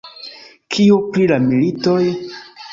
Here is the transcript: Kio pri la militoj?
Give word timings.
Kio 0.77 0.97
pri 1.11 1.29
la 1.35 1.39
militoj? 1.45 2.03